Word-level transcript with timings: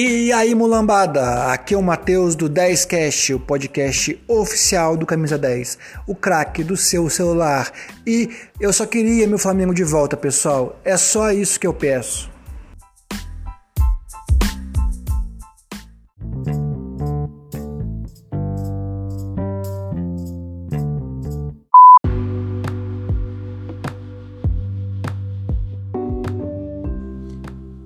E 0.00 0.32
aí, 0.32 0.54
mulambada? 0.54 1.52
Aqui 1.52 1.74
é 1.74 1.76
o 1.76 1.82
Matheus 1.82 2.36
do 2.36 2.48
10cast, 2.48 3.34
o 3.34 3.40
podcast 3.40 4.16
oficial 4.28 4.96
do 4.96 5.04
Camisa 5.04 5.36
10, 5.36 5.76
o 6.06 6.14
craque 6.14 6.62
do 6.62 6.76
seu 6.76 7.10
celular. 7.10 7.72
E 8.06 8.30
eu 8.60 8.72
só 8.72 8.86
queria 8.86 9.26
meu 9.26 9.40
Flamengo 9.40 9.74
de 9.74 9.82
volta, 9.82 10.16
pessoal. 10.16 10.78
É 10.84 10.96
só 10.96 11.32
isso 11.32 11.58
que 11.58 11.66
eu 11.66 11.74
peço. 11.74 12.30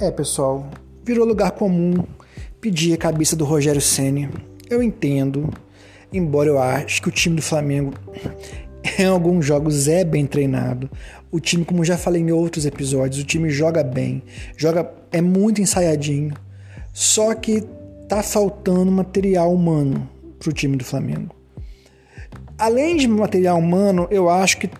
É, 0.00 0.12
pessoal, 0.12 0.70
virou 1.06 1.24
lugar 1.24 1.52
comum 1.52 2.04
pedir 2.60 2.92
a 2.92 2.96
cabeça 2.96 3.36
do 3.36 3.44
Rogério 3.44 3.80
Ceni. 3.80 4.28
Eu 4.68 4.82
entendo, 4.82 5.48
embora 6.12 6.48
eu 6.48 6.58
ache 6.58 7.00
que 7.00 7.08
o 7.08 7.12
time 7.12 7.36
do 7.36 7.42
Flamengo 7.42 7.94
em 8.98 9.04
alguns 9.04 9.46
jogos 9.46 9.86
é 9.86 10.02
bem 10.02 10.26
treinado. 10.26 10.90
O 11.30 11.38
time, 11.38 11.64
como 11.64 11.84
já 11.84 11.96
falei 11.96 12.20
em 12.20 12.32
outros 12.32 12.66
episódios, 12.66 13.22
o 13.22 13.24
time 13.24 13.48
joga 13.50 13.84
bem, 13.84 14.20
joga 14.56 14.90
é 15.12 15.20
muito 15.20 15.60
ensaiadinho. 15.60 16.34
Só 16.92 17.32
que 17.34 17.62
tá 18.08 18.20
faltando 18.20 18.90
material 18.90 19.54
humano 19.54 20.10
pro 20.40 20.52
time 20.52 20.76
do 20.76 20.84
Flamengo. 20.84 21.36
Além 22.58 22.96
de 22.96 23.06
material 23.06 23.58
humano, 23.58 24.08
eu 24.10 24.28
acho 24.28 24.58
que 24.58 24.70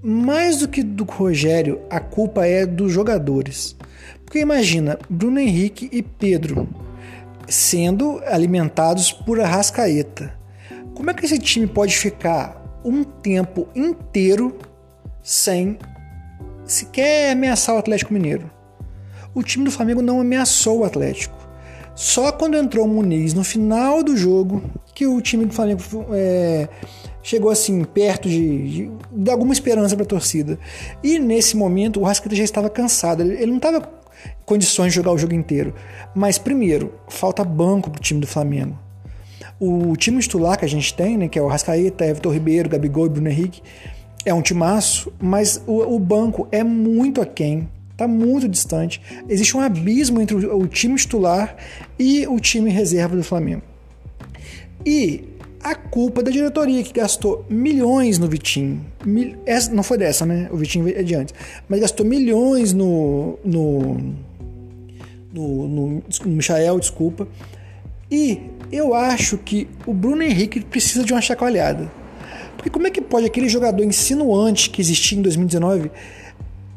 mais 0.00 0.58
do 0.58 0.68
que 0.68 0.82
do 0.82 1.02
Rogério, 1.02 1.80
a 1.90 1.98
culpa 1.98 2.46
é 2.46 2.64
dos 2.64 2.92
jogadores. 2.92 3.74
Porque 4.24 4.38
imagina, 4.38 4.98
Bruno 5.08 5.38
Henrique 5.38 5.88
e 5.92 6.02
Pedro 6.02 6.68
sendo 7.48 8.20
alimentados 8.26 9.12
por 9.12 9.40
Arrascaeta. 9.40 10.34
Como 10.94 11.10
é 11.10 11.14
que 11.14 11.26
esse 11.26 11.38
time 11.38 11.66
pode 11.66 11.96
ficar 11.96 12.80
um 12.84 13.04
tempo 13.04 13.68
inteiro 13.74 14.56
sem 15.22 15.78
sequer 16.64 17.32
ameaçar 17.32 17.74
o 17.74 17.78
Atlético 17.78 18.12
Mineiro? 18.12 18.50
O 19.34 19.42
time 19.42 19.64
do 19.64 19.70
Flamengo 19.70 20.00
não 20.00 20.20
ameaçou 20.20 20.80
o 20.80 20.84
Atlético. 20.84 21.36
Só 21.94 22.32
quando 22.32 22.56
entrou 22.56 22.86
o 22.86 22.88
Muniz 22.88 23.34
no 23.34 23.44
final 23.44 24.02
do 24.02 24.16
jogo 24.16 24.62
que 24.94 25.06
o 25.06 25.20
time 25.20 25.44
do 25.44 25.52
Flamengo 25.52 25.82
é, 26.12 26.68
chegou 27.22 27.50
assim 27.50 27.82
perto 27.82 28.28
de, 28.28 28.68
de, 28.68 28.90
de 29.10 29.30
alguma 29.30 29.52
esperança 29.52 29.96
para 29.96 30.04
a 30.04 30.08
torcida. 30.08 30.58
E 31.02 31.18
nesse 31.18 31.56
momento 31.56 32.00
o 32.00 32.04
Rascaeta 32.04 32.36
já 32.36 32.44
estava 32.44 32.70
cansado. 32.70 33.22
Ele, 33.22 33.34
ele 33.34 33.46
não 33.46 33.56
estava 33.56 33.90
condições 34.44 34.92
de 34.92 34.96
jogar 34.96 35.12
o 35.12 35.18
jogo 35.18 35.34
inteiro. 35.34 35.74
Mas, 36.14 36.38
primeiro, 36.38 36.94
falta 37.08 37.42
banco 37.42 37.90
pro 37.90 38.00
time 38.00 38.20
do 38.20 38.26
Flamengo. 38.26 38.78
O 39.58 39.96
time 39.96 40.20
titular 40.20 40.58
que 40.58 40.64
a 40.64 40.68
gente 40.68 40.94
tem, 40.94 41.16
né, 41.16 41.28
que 41.28 41.38
é 41.38 41.42
o 41.42 41.46
Rascaeta, 41.46 42.04
Everton 42.04 42.30
Ribeiro, 42.30 42.68
Gabigol 42.68 43.06
e 43.06 43.08
Bruno 43.08 43.28
Henrique, 43.28 43.62
é 44.24 44.32
um 44.32 44.42
timaço, 44.42 45.12
mas 45.20 45.62
o, 45.66 45.94
o 45.94 45.98
banco 45.98 46.48
é 46.50 46.64
muito 46.64 47.20
aquém, 47.20 47.68
tá 47.96 48.08
muito 48.08 48.48
distante. 48.48 49.00
Existe 49.28 49.56
um 49.56 49.60
abismo 49.60 50.20
entre 50.20 50.34
o, 50.34 50.58
o 50.58 50.66
time 50.66 50.96
titular 50.96 51.56
e 51.98 52.26
o 52.26 52.38
time 52.40 52.70
reserva 52.70 53.16
do 53.16 53.22
Flamengo. 53.22 53.73
E 54.86 55.34
a 55.64 55.74
culpa 55.74 56.22
da 56.22 56.30
diretoria 56.30 56.82
que 56.82 56.92
gastou 56.92 57.46
milhões 57.48 58.18
no 58.18 58.28
Vitinho. 58.28 58.84
Mil, 59.02 59.34
essa, 59.46 59.72
não 59.72 59.82
foi 59.82 59.96
dessa, 59.96 60.26
né? 60.26 60.46
O 60.52 60.58
Vitinho 60.58 60.86
é 60.88 61.02
de 61.02 61.14
antes. 61.14 61.34
Mas 61.66 61.80
gastou 61.80 62.04
milhões 62.04 62.74
no. 62.74 63.38
no. 63.42 63.94
no, 65.32 65.68
no, 65.68 66.02
no 66.24 66.30
Michael, 66.30 66.78
desculpa. 66.78 67.26
E 68.10 68.42
eu 68.70 68.92
acho 68.92 69.38
que 69.38 69.66
o 69.86 69.94
Bruno 69.94 70.22
Henrique 70.22 70.60
precisa 70.60 71.02
de 71.02 71.14
uma 71.14 71.22
chacoalhada. 71.22 71.90
Porque 72.58 72.68
como 72.68 72.86
é 72.86 72.90
que 72.90 73.00
pode 73.00 73.24
aquele 73.24 73.48
jogador 73.48 73.82
insinuante 73.82 74.68
que 74.68 74.82
existia 74.82 75.18
em 75.18 75.22
2019 75.22 75.90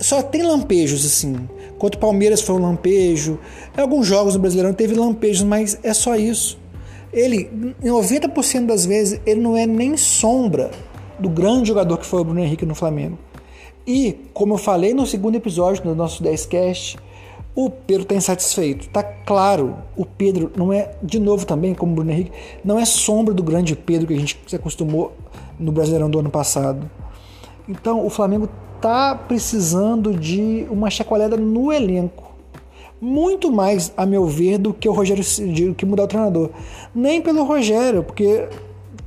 só 0.00 0.22
tem 0.22 0.42
lampejos 0.42 1.04
assim? 1.04 1.48
Quanto 1.78 1.96
o 1.96 1.98
Palmeiras 1.98 2.40
foi 2.40 2.54
um 2.54 2.60
lampejo, 2.60 3.38
em 3.76 3.80
alguns 3.80 4.06
jogos 4.06 4.34
no 4.34 4.40
Brasileirão 4.40 4.72
teve 4.72 4.94
lampejos, 4.94 5.42
mas 5.42 5.78
é 5.82 5.92
só 5.92 6.16
isso 6.16 6.57
ele, 7.12 7.74
em 7.82 7.88
90% 7.88 8.66
das 8.66 8.84
vezes, 8.84 9.20
ele 9.24 9.40
não 9.40 9.56
é 9.56 9.66
nem 9.66 9.96
sombra 9.96 10.70
do 11.18 11.28
grande 11.28 11.68
jogador 11.68 11.98
que 11.98 12.06
foi 12.06 12.20
o 12.20 12.24
Bruno 12.24 12.40
Henrique 12.40 12.66
no 12.66 12.74
Flamengo. 12.74 13.18
E, 13.86 14.16
como 14.34 14.54
eu 14.54 14.58
falei 14.58 14.92
no 14.92 15.06
segundo 15.06 15.36
episódio 15.36 15.82
do 15.82 15.94
nosso 15.94 16.22
10cast, 16.22 16.98
o 17.54 17.70
Pedro 17.70 18.02
está 18.02 18.14
insatisfeito. 18.14 18.88
Tá 18.90 19.02
claro, 19.02 19.76
o 19.96 20.04
Pedro 20.04 20.52
não 20.56 20.72
é, 20.72 20.94
de 21.02 21.18
novo 21.18 21.46
também, 21.46 21.74
como 21.74 21.92
o 21.92 21.94
Bruno 21.96 22.10
Henrique, 22.10 22.32
não 22.64 22.78
é 22.78 22.84
sombra 22.84 23.32
do 23.34 23.42
grande 23.42 23.74
Pedro 23.74 24.06
que 24.06 24.14
a 24.14 24.18
gente 24.18 24.38
se 24.46 24.54
acostumou 24.54 25.12
no 25.58 25.72
Brasileirão 25.72 26.10
do 26.10 26.18
ano 26.18 26.30
passado. 26.30 26.88
Então, 27.68 28.04
o 28.04 28.10
Flamengo 28.10 28.48
tá 28.80 29.14
precisando 29.14 30.14
de 30.14 30.66
uma 30.70 30.88
chacoalhada 30.90 31.36
no 31.36 31.72
elenco 31.72 32.27
muito 33.00 33.50
mais, 33.50 33.92
a 33.96 34.04
meu 34.04 34.26
ver, 34.26 34.58
do 34.58 34.72
que 34.72 34.88
o 34.88 34.92
Rogério 34.92 35.24
do 35.68 35.74
que 35.74 35.86
mudar 35.86 36.04
o 36.04 36.08
treinador. 36.08 36.50
Nem 36.94 37.20
pelo 37.22 37.44
Rogério, 37.44 38.02
porque 38.02 38.48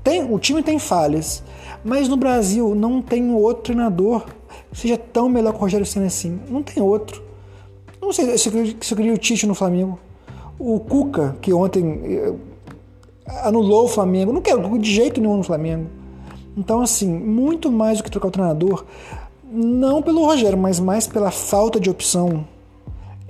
tem, 0.04 0.24
o 0.24 0.40
time 0.40 0.64
tem 0.64 0.80
falhas, 0.80 1.44
mas 1.84 2.08
no 2.08 2.18
Brasil 2.18 2.74
não 2.74 3.02
tem 3.02 3.34
outro 3.34 3.64
treinador 3.64 4.26
que 4.72 4.80
seja 4.80 4.98
tão 4.98 5.28
melhor 5.28 5.52
que 5.52 5.58
o 5.58 5.62
Rogério 5.62 5.86
Senna 5.86 6.06
assim. 6.06 6.40
Não 6.50 6.64
tem 6.64 6.82
outro. 6.82 7.22
Não 8.02 8.14
sei 8.14 8.38
se 8.38 8.48
eu, 8.50 8.66
se 8.80 8.94
eu 8.94 8.98
queria 8.98 9.14
o 9.14 9.18
Tite 9.18 9.46
no 9.46 9.54
Flamengo. 9.54 10.00
O 10.58 10.80
Cuca, 10.80 11.36
que 11.42 11.52
ontem 11.54 12.02
eh, 12.06 12.34
anulou 13.44 13.86
o 13.86 13.88
Flamengo. 13.88 14.32
Não 14.32 14.42
quero 14.42 14.78
de 14.78 14.92
jeito 14.92 15.20
nenhum 15.20 15.38
no 15.38 15.44
Flamengo. 15.44 15.88
Então, 16.56 16.82
assim, 16.82 17.08
muito 17.08 17.72
mais 17.72 17.98
do 17.98 18.04
que 18.04 18.12
trocar 18.12 18.28
o 18.28 18.32
treinador, 18.32 18.86
não 19.52 20.02
pelo 20.02 20.26
Rogério, 20.26 20.58
mas 20.58 20.80
mais 20.80 21.08
pela 21.08 21.32
falta 21.32 21.80
de 21.80 21.90
opção 21.90 22.46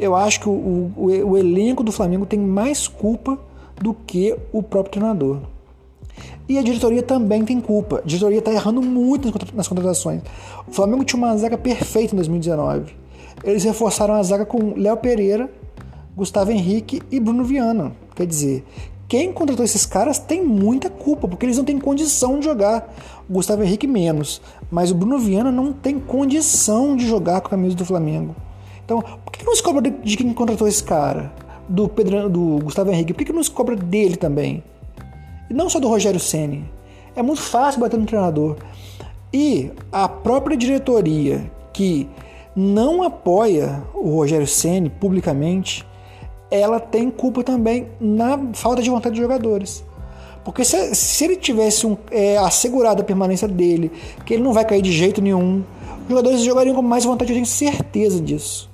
eu 0.01 0.15
acho 0.15 0.39
que 0.39 0.49
o, 0.49 0.51
o, 0.97 1.05
o 1.05 1.37
elenco 1.37 1.83
do 1.83 1.91
Flamengo 1.91 2.25
tem 2.25 2.39
mais 2.39 2.87
culpa 2.87 3.37
do 3.79 3.93
que 3.93 4.35
o 4.51 4.63
próprio 4.63 4.93
treinador. 4.93 5.37
E 6.49 6.57
a 6.57 6.63
diretoria 6.63 7.03
também 7.03 7.45
tem 7.45 7.61
culpa. 7.61 7.99
A 7.99 8.01
diretoria 8.01 8.39
está 8.39 8.51
errando 8.51 8.81
muito 8.81 9.31
nas 9.53 9.67
contratações. 9.67 10.23
O 10.67 10.71
Flamengo 10.71 11.05
tinha 11.05 11.17
uma 11.17 11.37
zaga 11.37 11.55
perfeita 11.55 12.13
em 12.13 12.17
2019. 12.17 12.93
Eles 13.43 13.63
reforçaram 13.63 14.15
a 14.15 14.23
zaga 14.23 14.45
com 14.45 14.73
Léo 14.75 14.97
Pereira, 14.97 15.49
Gustavo 16.17 16.51
Henrique 16.51 17.01
e 17.11 17.19
Bruno 17.19 17.43
Viana. 17.43 17.93
Quer 18.15 18.25
dizer, 18.25 18.65
quem 19.07 19.31
contratou 19.31 19.63
esses 19.63 19.85
caras 19.85 20.17
tem 20.17 20.43
muita 20.43 20.89
culpa, 20.89 21.27
porque 21.27 21.45
eles 21.45 21.57
não 21.57 21.63
têm 21.63 21.77
condição 21.77 22.39
de 22.39 22.45
jogar. 22.45 22.91
O 23.29 23.33
Gustavo 23.33 23.63
Henrique 23.63 23.85
menos. 23.85 24.41
Mas 24.69 24.89
o 24.89 24.95
Bruno 24.95 25.19
Viana 25.19 25.51
não 25.51 25.71
tem 25.71 25.99
condição 25.99 26.95
de 26.95 27.07
jogar 27.07 27.41
com 27.41 27.47
a 27.47 27.51
camisa 27.51 27.75
do 27.75 27.85
Flamengo. 27.85 28.35
Então, 28.91 29.01
por 29.23 29.31
que 29.31 29.45
não 29.45 29.55
se 29.55 29.63
cobra 29.63 29.89
de 29.89 30.17
quem 30.17 30.33
contratou 30.33 30.67
esse 30.67 30.83
cara? 30.83 31.31
Do, 31.69 31.87
Pedro, 31.87 32.29
do 32.29 32.59
Gustavo 32.61 32.91
Henrique? 32.91 33.13
Por 33.13 33.23
que 33.23 33.31
não 33.31 33.41
se 33.41 33.49
cobra 33.49 33.73
dele 33.73 34.17
também? 34.17 34.61
E 35.49 35.53
não 35.53 35.69
só 35.69 35.79
do 35.79 35.87
Rogério 35.87 36.19
Ceni. 36.19 36.69
É 37.15 37.21
muito 37.21 37.41
fácil 37.41 37.79
bater 37.79 37.97
no 37.97 38.05
treinador. 38.05 38.57
E 39.33 39.71
a 39.93 40.09
própria 40.09 40.57
diretoria 40.57 41.49
que 41.71 42.05
não 42.53 43.01
apoia 43.01 43.81
o 43.93 44.13
Rogério 44.13 44.45
Ceni 44.45 44.89
publicamente, 44.89 45.87
ela 46.49 46.77
tem 46.77 47.09
culpa 47.09 47.45
também 47.45 47.87
na 47.97 48.37
falta 48.51 48.81
de 48.81 48.89
vontade 48.89 49.15
de 49.15 49.21
jogadores. 49.21 49.85
Porque 50.43 50.65
se, 50.65 50.93
se 50.95 51.23
ele 51.23 51.37
tivesse 51.37 51.87
um, 51.87 51.95
é, 52.11 52.37
assegurado 52.39 53.01
a 53.01 53.05
permanência 53.05 53.47
dele, 53.47 53.89
que 54.25 54.33
ele 54.33 54.43
não 54.43 54.51
vai 54.51 54.65
cair 54.65 54.81
de 54.81 54.91
jeito 54.91 55.21
nenhum, 55.21 55.63
os 56.03 56.09
jogadores 56.09 56.41
jogariam 56.41 56.75
com 56.75 56.81
mais 56.81 57.05
vontade, 57.05 57.31
eu 57.31 57.35
tenho 57.35 57.45
certeza 57.45 58.19
disso. 58.19 58.70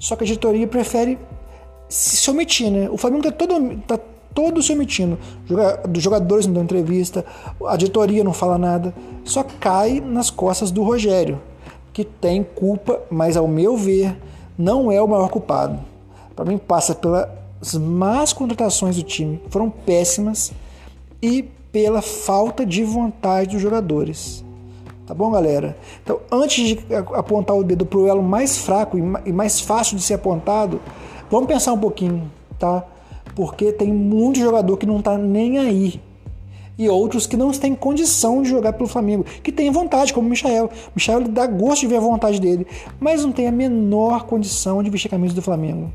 Só 0.00 0.16
que 0.16 0.24
a 0.24 0.26
diretoria 0.26 0.66
prefere 0.66 1.18
se 1.88 2.28
omitir, 2.30 2.70
né? 2.70 2.88
O 2.90 2.96
Flamengo 2.96 3.28
está 3.28 3.46
todo, 3.46 3.76
tá 3.86 3.98
todo 4.34 4.62
se 4.62 4.72
omitindo. 4.72 5.18
Os 5.94 6.02
jogadores 6.02 6.46
não 6.46 6.54
dão 6.54 6.62
entrevista, 6.62 7.24
a 7.66 7.76
diretoria 7.76 8.24
não 8.24 8.32
fala 8.32 8.56
nada. 8.56 8.94
Só 9.24 9.44
cai 9.44 10.00
nas 10.00 10.30
costas 10.30 10.70
do 10.70 10.82
Rogério, 10.82 11.40
que 11.92 12.02
tem 12.04 12.42
culpa, 12.42 13.00
mas 13.10 13.36
ao 13.36 13.46
meu 13.46 13.76
ver, 13.76 14.16
não 14.58 14.90
é 14.90 15.00
o 15.02 15.06
maior 15.06 15.28
culpado. 15.28 15.78
Para 16.34 16.46
mim, 16.46 16.56
passa 16.56 16.94
pelas 16.94 17.74
más 17.74 18.32
contratações 18.32 18.96
do 18.96 19.02
time, 19.02 19.36
que 19.36 19.50
foram 19.50 19.68
péssimas, 19.68 20.52
e 21.22 21.42
pela 21.70 22.00
falta 22.00 22.64
de 22.64 22.82
vontade 22.82 23.50
dos 23.50 23.60
jogadores. 23.60 24.42
Tá 25.10 25.14
bom, 25.14 25.28
galera? 25.32 25.76
Então, 26.04 26.20
antes 26.30 26.64
de 26.64 26.78
apontar 26.94 27.56
o 27.56 27.64
dedo 27.64 27.84
pro 27.84 28.06
elo 28.06 28.22
mais 28.22 28.58
fraco 28.58 28.96
e 29.26 29.32
mais 29.32 29.60
fácil 29.60 29.96
de 29.96 30.04
ser 30.04 30.14
apontado, 30.14 30.80
vamos 31.28 31.48
pensar 31.48 31.72
um 31.72 31.78
pouquinho, 31.78 32.30
tá? 32.60 32.84
Porque 33.34 33.72
tem 33.72 33.92
muito 33.92 34.38
jogador 34.38 34.76
que 34.76 34.86
não 34.86 35.02
tá 35.02 35.18
nem 35.18 35.58
aí. 35.58 36.00
E 36.78 36.88
outros 36.88 37.26
que 37.26 37.36
não 37.36 37.50
têm 37.50 37.74
condição 37.74 38.40
de 38.40 38.50
jogar 38.50 38.74
pelo 38.74 38.88
Flamengo, 38.88 39.24
que 39.42 39.50
tem 39.50 39.68
vontade, 39.72 40.14
como 40.14 40.28
o 40.28 40.30
Michael. 40.30 40.66
O 40.66 40.92
Michael 40.94 41.26
dá 41.26 41.44
gosto 41.44 41.80
de 41.80 41.88
ver 41.88 41.96
a 41.96 42.00
vontade 42.00 42.40
dele, 42.40 42.64
mas 43.00 43.24
não 43.24 43.32
tem 43.32 43.48
a 43.48 43.52
menor 43.52 44.26
condição 44.26 44.80
de 44.80 44.90
vestir 44.90 45.08
a 45.08 45.10
camisa 45.10 45.34
do 45.34 45.42
Flamengo. 45.42 45.90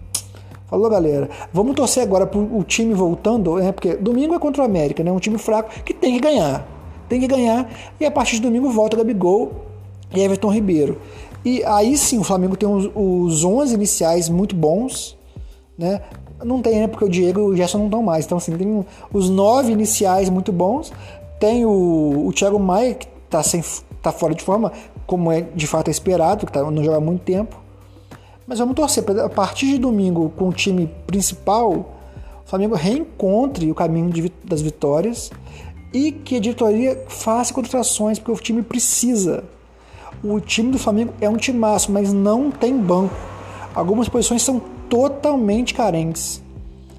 Falou, 0.67 0.89
galera? 0.89 1.29
Vamos 1.53 1.73
torcer 1.73 2.03
agora 2.03 2.27
pro 2.27 2.41
o 2.41 2.65
time 2.65 2.93
voltando, 2.93 3.55
né? 3.55 3.71
Porque 3.71 3.95
domingo 3.95 4.35
é 4.35 4.39
contra 4.39 4.61
o 4.61 4.65
América, 4.65 5.05
né? 5.05 5.09
Um 5.09 5.19
time 5.19 5.37
fraco 5.37 5.69
que 5.85 5.93
tem 5.93 6.15
que 6.15 6.19
ganhar. 6.19 6.74
Tem 7.07 7.19
que 7.19 7.27
ganhar. 7.27 7.69
E 7.99 8.05
a 8.05 8.11
partir 8.11 8.35
de 8.35 8.41
domingo 8.41 8.69
volta 8.69 8.97
Gabigol 8.97 9.65
e 10.13 10.21
Everton 10.21 10.51
Ribeiro. 10.51 10.99
E 11.43 11.63
aí 11.63 11.95
sim 11.97 12.17
o 12.17 12.23
Flamengo 12.23 12.55
tem 12.55 12.67
os, 12.67 12.89
os 12.95 13.43
11 13.43 13.73
iniciais 13.73 14.29
muito 14.29 14.55
bons, 14.55 15.17
né? 15.77 16.01
Não 16.43 16.61
tem, 16.61 16.79
né? 16.79 16.87
Porque 16.87 17.05
o 17.05 17.09
Diego 17.09 17.39
e 17.39 17.43
o 17.43 17.55
Gerson 17.55 17.77
não 17.77 17.85
estão 17.85 18.03
mais. 18.03 18.25
Então, 18.25 18.37
assim, 18.37 18.57
tem 18.57 18.85
os 19.13 19.29
nove 19.29 19.71
iniciais 19.71 20.29
muito 20.29 20.51
bons. 20.51 20.91
Tem 21.39 21.65
o, 21.65 22.25
o 22.27 22.33
Thiago 22.33 22.59
Maia, 22.59 22.93
que 22.95 23.07
tá, 23.29 23.41
sem, 23.41 23.63
tá 24.01 24.11
fora 24.11 24.33
de 24.33 24.43
forma, 24.43 24.71
como 25.05 25.31
é 25.31 25.41
de 25.41 25.65
fato 25.65 25.89
esperado, 25.89 26.45
que 26.45 26.51
tá, 26.51 26.63
não 26.69 26.83
joga 26.83 26.97
há 26.97 27.01
muito 27.01 27.21
tempo. 27.21 27.57
Mas 28.45 28.59
vamos 28.59 28.75
torcer 28.75 29.03
para 29.03 29.25
a 29.25 29.29
partir 29.29 29.67
de 29.67 29.77
domingo, 29.77 30.31
com 30.35 30.49
o 30.49 30.53
time 30.53 30.89
principal, 31.07 31.71
o 31.73 32.49
Flamengo 32.49 32.75
reencontre 32.75 33.71
o 33.71 33.75
caminho 33.75 34.09
de, 34.11 34.31
das 34.43 34.61
vitórias 34.61 35.31
e 35.93 36.11
que 36.11 36.37
a 36.37 36.39
diretoria 36.39 37.03
faça 37.07 37.53
contratações, 37.53 38.19
porque 38.19 38.31
o 38.31 38.43
time 38.43 38.61
precisa. 38.61 39.43
O 40.23 40.39
time 40.39 40.71
do 40.71 40.79
Flamengo 40.79 41.13
é 41.21 41.29
um 41.29 41.37
timaço, 41.37 41.91
mas 41.91 42.11
não 42.11 42.49
tem 42.51 42.75
banco. 42.77 43.15
Algumas 43.73 44.09
posições 44.09 44.41
são 44.41 44.61
totalmente 44.89 45.73
carentes. 45.73 46.41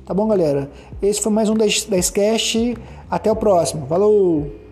Tá 0.04 0.14
bom, 0.14 0.28
galera? 0.28 0.70
Esse 1.02 1.20
foi 1.20 1.32
mais 1.32 1.48
um 1.48 1.54
da 1.54 1.66
Sketch. 1.66 2.76
Até 3.10 3.30
o 3.30 3.36
próximo. 3.36 3.86
Falou! 3.86 4.65